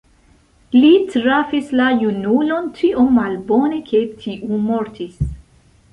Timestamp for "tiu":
4.25-4.63